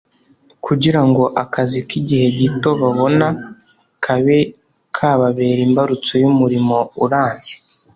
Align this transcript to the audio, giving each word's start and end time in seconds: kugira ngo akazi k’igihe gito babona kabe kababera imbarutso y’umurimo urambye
kugira 0.65 1.01
ngo 1.07 1.23
akazi 1.43 1.79
k’igihe 1.89 2.27
gito 2.39 2.69
babona 2.81 3.27
kabe 4.05 4.39
kababera 4.95 5.61
imbarutso 5.67 6.13
y’umurimo 6.23 6.77
urambye 7.05 7.53